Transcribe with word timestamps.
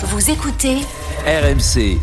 Vous 0.00 0.30
écoutez 0.30 0.76
RMC. 1.26 1.98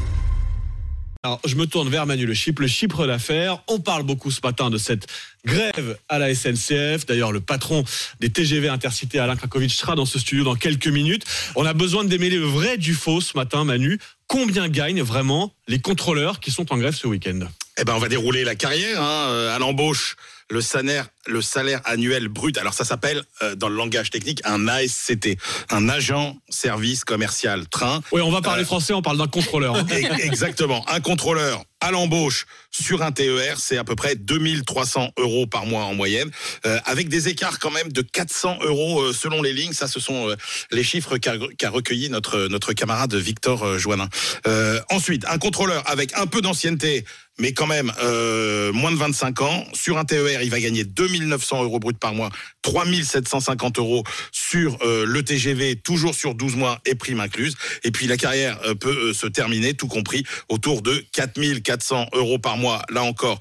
Alors, 1.23 1.39
je 1.45 1.55
me 1.55 1.65
tourne 1.65 1.87
vers 1.87 2.05
Manu 2.05 2.25
Le 2.25 2.33
Chypre, 2.33 2.61
le 2.61 2.67
Chypre 2.67 3.07
d'affaires. 3.07 3.63
On 3.69 3.79
parle 3.79 4.03
beaucoup 4.03 4.31
ce 4.31 4.41
matin 4.43 4.69
de 4.69 4.77
cette 4.77 5.07
grève 5.45 5.97
à 6.09 6.19
la 6.19 6.35
SNCF. 6.35 7.05
D'ailleurs, 7.05 7.31
le 7.31 7.39
patron 7.39 7.85
des 8.19 8.29
TGV 8.29 8.67
Intercités, 8.67 9.17
Alain 9.19 9.37
Krakowicz, 9.37 9.71
sera 9.71 9.95
dans 9.95 10.05
ce 10.05 10.19
studio 10.19 10.43
dans 10.43 10.55
quelques 10.55 10.89
minutes. 10.89 11.23
On 11.55 11.65
a 11.65 11.71
besoin 11.71 12.03
de 12.03 12.09
démêler 12.09 12.37
le 12.37 12.47
vrai 12.47 12.77
du 12.77 12.93
faux 12.93 13.21
ce 13.21 13.37
matin, 13.37 13.63
Manu. 13.63 13.97
Combien 14.27 14.67
gagnent 14.67 15.01
vraiment 15.01 15.53
les 15.69 15.79
contrôleurs 15.79 16.41
qui 16.41 16.51
sont 16.51 16.73
en 16.73 16.77
grève 16.77 16.95
ce 16.95 17.07
week-end? 17.07 17.47
Eh 17.77 17.83
ben, 17.83 17.93
on 17.93 17.99
va 17.99 18.07
dérouler 18.07 18.45
la 18.45 18.55
carrière 18.55 19.01
hein, 19.01 19.27
euh, 19.29 19.55
à 19.55 19.59
l'embauche. 19.59 20.15
Le 20.51 20.61
salaire, 20.61 21.07
le 21.25 21.41
salaire 21.41 21.81
annuel 21.85 22.27
brut. 22.27 22.57
Alors 22.59 22.75
ça 22.75 22.85
s'appelle 22.85 23.23
euh, 23.41 23.55
dans 23.55 23.67
le 23.67 23.75
langage 23.75 24.11
technique 24.11 24.41
un 24.45 24.67
ASCT, 24.67 25.37
un 25.71 25.89
agent 25.89 26.37
service 26.49 27.03
commercial 27.03 27.67
train. 27.67 28.01
Oui, 28.11 28.21
on 28.21 28.31
va 28.31 28.41
parler 28.41 28.63
français, 28.63 28.93
on 28.93 29.01
parle 29.01 29.17
d'un 29.17 29.27
contrôleur. 29.27 29.75
hein. 29.75 29.85
Exactement, 30.19 30.87
un 30.87 30.99
contrôleur 30.99 31.65
à 31.85 31.91
l'embauche 31.91 32.47
sur 32.71 33.03
un 33.03 33.11
TER, 33.11 33.59
c'est 33.59 33.77
à 33.77 33.83
peu 33.83 33.95
près 33.95 34.15
2300 34.15 35.11
euros 35.17 35.45
par 35.45 35.65
mois 35.65 35.83
en 35.83 35.93
moyenne, 35.93 36.31
euh, 36.65 36.79
avec 36.85 37.09
des 37.09 37.27
écarts 37.29 37.59
quand 37.59 37.71
même 37.71 37.91
de 37.91 38.01
400 38.01 38.59
euros 38.61 39.01
euh, 39.01 39.13
selon 39.13 39.41
les 39.41 39.53
lignes. 39.53 39.73
Ça, 39.73 39.87
ce 39.87 39.99
sont 39.99 40.29
euh, 40.29 40.35
les 40.71 40.83
chiffres 40.83 41.17
qu'a 41.17 41.35
qu'a 41.57 41.69
recueilli 41.69 42.09
notre 42.09 42.47
notre 42.47 42.73
camarade 42.73 43.13
Victor 43.13 43.63
euh, 43.63 43.77
Joannin. 43.77 44.09
Euh, 44.47 44.79
ensuite, 44.89 45.25
un 45.29 45.37
contrôleur 45.37 45.83
avec 45.85 46.17
un 46.17 46.25
peu 46.25 46.41
d'ancienneté, 46.41 47.05
mais 47.39 47.53
quand 47.53 47.67
même 47.67 47.91
euh, 48.01 48.71
moins 48.71 48.91
de 48.91 48.97
25 48.97 49.41
ans 49.41 49.65
sur 49.73 49.97
un 49.97 50.05
TER, 50.05 50.41
il 50.41 50.49
va 50.49 50.59
gagner 50.59 50.83
2900 50.83 51.63
euros 51.63 51.79
brut 51.79 51.97
par 51.97 52.13
mois, 52.13 52.29
3750 52.61 53.79
euros 53.79 54.03
sur 54.31 54.77
euh, 54.81 55.05
le 55.05 55.23
TGV, 55.23 55.75
toujours 55.75 56.15
sur 56.15 56.35
12 56.35 56.55
mois 56.55 56.79
et 56.85 56.95
prime 56.95 57.19
incluse. 57.19 57.55
Et 57.83 57.91
puis 57.91 58.07
la 58.07 58.17
carrière 58.17 58.59
euh, 58.65 58.75
peut 58.75 59.13
se 59.13 59.27
terminer, 59.27 59.73
tout 59.73 59.87
compris, 59.87 60.23
autour 60.49 60.81
de 60.81 61.03
4400 61.11 62.07
euros 62.13 62.39
par 62.39 62.57
mois. 62.57 62.81
Là 62.89 63.03
encore, 63.03 63.39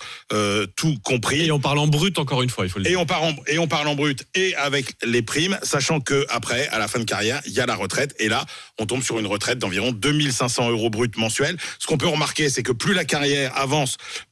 tout 0.76 0.96
compris. 1.02 1.46
Et 1.46 1.52
on 1.52 1.60
parle 1.60 1.78
en 1.78 1.86
brut 1.86 2.18
encore 2.18 2.42
une 2.42 2.50
fois, 2.50 2.64
il 2.64 2.70
faut 2.70 2.78
le 2.78 2.86
Et 2.86 2.90
dire. 2.90 3.00
on, 3.00 3.06
parle 3.06 3.24
en, 3.24 3.34
et 3.46 3.58
on 3.58 3.68
parle 3.68 3.88
en 3.88 3.94
brut 3.94 4.24
et 4.34 4.54
avec 4.56 4.94
les 5.04 5.22
primes, 5.22 5.58
sachant 5.62 6.00
que 6.00 6.26
après, 6.28 6.68
à 6.68 6.78
la 6.78 6.88
fin 6.88 6.98
de 6.98 7.04
carrière, 7.04 7.40
il 7.46 7.52
y 7.52 7.60
a 7.60 7.66
la 7.66 7.74
retraite. 7.74 8.14
Et 8.18 8.28
là, 8.28 8.44
on 8.78 8.86
tombe 8.86 9.02
sur 9.02 9.18
une 9.18 9.26
retraite 9.26 9.58
d'environ 9.58 9.92
2500 9.92 10.70
euros 10.70 10.90
brut 10.90 11.16
mensuels. 11.16 11.56
Ce 11.78 11.86
qu'on 11.86 11.98
peut 11.98 12.08
remarquer, 12.08 12.48
c'est 12.50 12.62
que 12.62 12.72
plus 12.72 12.94
la 12.94 13.04
carrière 13.04 13.52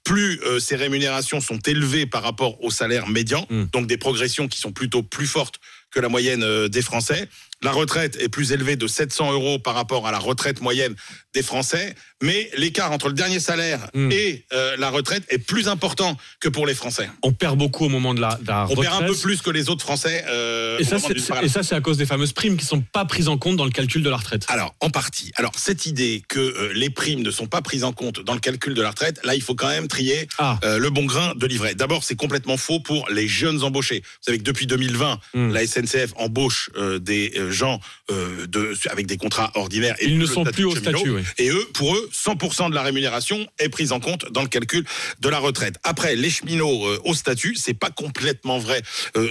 plus 0.04 0.40
euh, 0.42 0.58
ces 0.58 0.76
rémunérations 0.76 1.40
sont 1.40 1.58
élevées 1.58 2.06
par 2.06 2.22
rapport 2.22 2.62
au 2.62 2.70
salaire 2.70 3.08
médian. 3.08 3.46
Mm. 3.50 3.64
Donc 3.72 3.86
des 3.86 3.96
progressions 3.96 4.48
qui 4.48 4.58
sont 4.58 4.72
plutôt 4.72 5.02
plus 5.02 5.26
fortes 5.26 5.60
que 5.92 6.00
la 6.00 6.08
moyenne 6.08 6.42
euh, 6.42 6.68
des 6.68 6.82
Français. 6.82 7.28
La 7.64 7.70
retraite 7.70 8.16
est 8.20 8.28
plus 8.28 8.50
élevée 8.50 8.74
de 8.74 8.88
700 8.88 9.32
euros 9.32 9.60
par 9.60 9.74
rapport 9.76 10.08
à 10.08 10.10
la 10.10 10.18
retraite 10.18 10.60
moyenne 10.60 10.96
des 11.32 11.42
Français, 11.44 11.94
mais 12.20 12.50
l'écart 12.56 12.90
entre 12.90 13.06
le 13.06 13.14
dernier 13.14 13.38
salaire 13.38 13.88
Mm. 13.94 14.10
et 14.10 14.44
euh, 14.52 14.74
la 14.78 14.90
retraite 14.90 15.22
est 15.28 15.38
plus 15.38 15.68
important 15.68 16.16
que 16.40 16.48
pour 16.48 16.66
les 16.66 16.74
Français. 16.74 17.08
On 17.22 17.32
perd 17.32 17.56
beaucoup 17.56 17.84
au 17.84 17.88
moment 17.88 18.14
de 18.14 18.20
la, 18.20 18.34
de 18.42 18.48
la 18.48 18.64
On 18.64 18.66
retraite. 18.68 18.90
perd 18.90 19.02
un 19.04 19.06
peu 19.06 19.14
plus 19.14 19.42
que 19.42 19.50
les 19.50 19.68
autres 19.70 19.82
Français. 19.84 20.24
euh, 20.28 20.78
Et 20.78 20.84
ça, 20.84 20.98
c'est, 20.98 21.14
et 21.16 21.48
ça, 21.48 21.76
à 21.76 21.80
cause 21.80 21.98
des 21.98 22.06
fameuses 22.06 22.32
primes 22.32 22.56
qui 22.56 22.64
sont 22.64 22.80
pas 22.80 23.04
prises 23.04 23.28
en 23.28 23.38
compte 23.38 23.56
dans 23.56 23.64
le 23.64 23.70
calcul 23.70 24.02
de 24.02 24.10
la 24.10 24.16
retraite. 24.16 24.44
Alors, 24.48 24.74
en 24.80 24.90
partie. 24.90 25.30
Alors, 25.36 25.52
cette 25.56 25.86
idée 25.86 26.22
que 26.28 26.40
euh, 26.40 26.72
les 26.74 26.90
primes 26.90 27.22
ne 27.22 27.30
sont 27.30 27.46
pas 27.46 27.62
prises 27.62 27.84
en 27.84 27.92
compte 27.92 28.18
dans 28.24 28.34
le 28.34 28.40
calcul 28.40 28.74
de 28.74 28.82
la 28.82 28.90
retraite, 28.90 29.20
là, 29.24 29.34
il 29.36 29.40
faut 29.42 29.54
quand 29.54 29.68
même 29.68 29.86
trier 29.88 30.26
Ah. 30.38 30.58
le 30.64 30.90
bon 30.90 31.04
grain 31.04 31.34
de 31.36 31.46
livret. 31.46 31.74
D'abord, 31.76 32.02
c'est 32.02 32.16
complètement 32.16 32.56
faux 32.56 32.80
pour 32.80 33.08
les 33.10 33.28
jeunes 33.28 33.62
embauchés. 33.62 34.00
Vous 34.04 34.22
savez 34.26 34.38
que 34.38 34.42
depuis 34.44 34.66
2020, 34.66 35.20
Hmm. 35.34 35.52
la 35.52 35.62
SNCF 35.66 35.81
embauche 36.16 36.70
euh, 36.76 36.98
des 36.98 37.32
euh, 37.36 37.50
gens 37.50 37.80
euh, 38.10 38.46
de, 38.46 38.74
avec 38.90 39.06
des 39.06 39.16
contrats 39.16 39.50
ordinaires. 39.54 39.96
Et 40.00 40.06
Ils 40.06 40.18
ne 40.18 40.26
sont 40.26 40.44
plus 40.44 40.64
au 40.64 40.76
statut, 40.76 41.10
oui. 41.10 41.22
Et 41.38 41.50
eux, 41.50 41.66
pour 41.74 41.94
eux, 41.94 42.10
100% 42.12 42.70
de 42.70 42.74
la 42.74 42.82
rémunération 42.82 43.46
est 43.58 43.68
prise 43.68 43.92
en 43.92 44.00
compte 44.00 44.30
dans 44.32 44.42
le 44.42 44.48
calcul 44.48 44.84
de 45.20 45.28
la 45.28 45.38
retraite. 45.38 45.76
Après, 45.82 46.16
les 46.16 46.30
cheminots 46.30 46.86
euh, 46.86 47.00
au 47.04 47.14
statut, 47.14 47.54
c'est 47.54 47.74
pas 47.74 47.90
complètement 47.90 48.58
vrai 48.58 48.82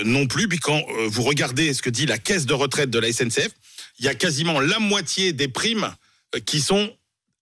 non 0.05 0.27
plus. 0.27 0.47
Puis 0.47 0.59
quand 0.59 0.81
vous 1.07 1.23
regardez 1.23 1.73
ce 1.73 1.81
que 1.81 1.89
dit 1.89 2.05
la 2.05 2.17
caisse 2.17 2.45
de 2.45 2.53
retraite 2.53 2.89
de 2.89 2.99
la 2.99 3.11
SNCF, 3.11 3.49
il 3.99 4.05
y 4.05 4.07
a 4.07 4.15
quasiment 4.15 4.59
la 4.59 4.79
moitié 4.79 5.33
des 5.33 5.47
primes 5.47 5.91
qui 6.45 6.59
sont 6.59 6.91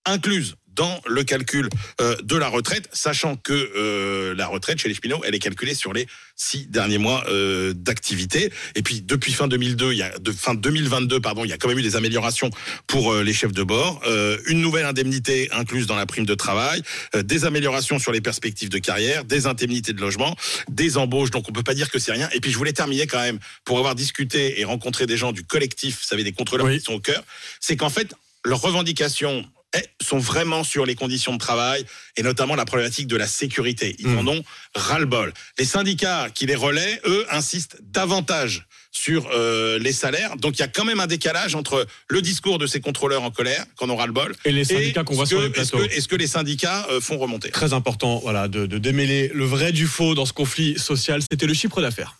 incluses 0.05 0.55
dans 0.79 1.01
le 1.05 1.25
calcul 1.25 1.67
euh, 1.99 2.15
de 2.23 2.37
la 2.37 2.47
retraite, 2.47 2.87
sachant 2.93 3.35
que 3.35 3.51
euh, 3.51 4.33
la 4.33 4.47
retraite 4.47 4.79
chez 4.79 4.87
les 4.87 4.95
cheminots, 4.95 5.21
elle 5.25 5.35
est 5.35 5.39
calculée 5.39 5.75
sur 5.75 5.91
les 5.91 6.07
six 6.37 6.67
derniers 6.67 6.97
mois 6.97 7.25
euh, 7.27 7.73
d'activité. 7.73 8.49
Et 8.75 8.81
puis 8.81 9.01
depuis 9.01 9.33
fin 9.33 9.49
2002, 9.49 9.91
il 9.91 9.97
y 9.97 10.03
a 10.03 10.17
de 10.17 10.31
fin 10.31 10.53
2022, 10.55 11.19
pardon, 11.19 11.43
il 11.43 11.49
y 11.49 11.51
a 11.51 11.57
quand 11.57 11.67
même 11.67 11.79
eu 11.79 11.81
des 11.81 11.97
améliorations 11.97 12.49
pour 12.87 13.13
les 13.13 13.33
chefs 13.33 13.51
de 13.51 13.63
bord, 13.63 14.01
une 14.47 14.61
nouvelle 14.61 14.85
indemnité 14.85 15.49
incluse 15.51 15.85
dans 15.85 15.97
la 15.97 16.05
prime 16.05 16.25
de 16.25 16.35
travail, 16.35 16.81
des 17.13 17.43
améliorations 17.43 17.99
sur 17.99 18.13
les 18.13 18.21
perspectives 18.21 18.69
de 18.69 18.77
carrière, 18.77 19.25
des 19.25 19.47
indemnités 19.47 19.91
de 19.91 19.99
logement, 19.99 20.33
des 20.69 20.97
embauches. 20.97 21.31
Donc 21.31 21.49
on 21.49 21.51
peut 21.51 21.63
pas 21.63 21.73
dire 21.73 21.89
que 21.91 21.99
c'est 21.99 22.13
rien. 22.13 22.29
Et 22.31 22.39
puis 22.39 22.51
je 22.51 22.57
voulais 22.57 22.71
terminer 22.71 23.05
quand 23.05 23.19
même 23.19 23.39
pour 23.65 23.79
avoir 23.79 23.95
discuté 23.95 24.61
et 24.61 24.63
rencontré 24.63 25.05
des 25.07 25.17
gens 25.17 25.33
du 25.33 25.43
collectif, 25.43 25.99
vous 25.99 26.07
savez, 26.07 26.23
des 26.23 26.31
contrôleurs 26.31 26.67
Oui. 26.67 26.77
qui 26.77 26.85
sont 26.85 26.93
au 26.93 27.01
cœur, 27.01 27.23
c'est 27.59 27.75
qu'en 27.75 27.89
fait 27.89 28.15
leurs 28.45 28.61
revendications 28.61 29.45
sont 30.01 30.17
vraiment 30.19 30.63
sur 30.63 30.85
les 30.85 30.95
conditions 30.95 31.33
de 31.33 31.37
travail 31.37 31.85
et 32.17 32.23
notamment 32.23 32.55
la 32.55 32.65
problématique 32.65 33.07
de 33.07 33.15
la 33.17 33.27
sécurité. 33.27 33.95
Ils 33.99 34.07
Mm. 34.07 34.17
en 34.19 34.27
ont 34.27 34.43
ras-le-bol. 34.75 35.33
Les 35.57 35.65
syndicats 35.65 36.29
qui 36.33 36.45
les 36.45 36.55
relaient, 36.55 36.99
eux, 37.05 37.25
insistent 37.29 37.77
davantage 37.81 38.65
sur 38.91 39.29
euh, 39.31 39.77
les 39.77 39.91
salaires. 39.93 40.35
Donc 40.37 40.57
il 40.57 40.61
y 40.61 40.63
a 40.63 40.67
quand 40.67 40.83
même 40.85 40.99
un 40.99 41.05
décalage 41.07 41.53
entre 41.53 41.85
le 42.07 42.21
discours 42.23 42.57
de 42.57 42.65
ces 42.65 42.81
contrôleurs 42.81 43.21
en 43.21 43.29
colère, 43.29 43.65
qu'on 43.75 43.89
aura 43.89 44.01
ras-le-bol, 44.03 44.35
Et 44.45 44.51
les 44.51 44.63
syndicats 44.63 45.03
qu'on 45.03 45.13
voit 45.13 45.25
ce 45.25 45.29
sur 45.29 45.37
que- 45.39 45.43
les 45.43 45.49
est-ce 45.61 45.69
plateaux. 45.71 45.87
que- 45.87 45.93
Est-ce 45.93 46.07
que, 46.07 46.15
les 46.15 46.27
syndicats 46.27 46.87
euh, 46.89 46.99
font 46.99 47.17
remonter 47.19 47.51
Très 47.51 47.73
important, 47.73 48.17
voilà, 48.19 48.47
de, 48.47 48.65
de 48.65 48.77
démêler 48.79 49.29
le 49.33 49.45
vrai 49.45 49.71
du 49.71 49.85
faux 49.85 50.15
dans 50.15 50.25
ce 50.25 50.33
conflit 50.33 50.79
social. 50.79 51.21
C'était 51.29 51.45
le 51.45 51.53
Chypre 51.53 51.81
d'affaires. 51.81 52.15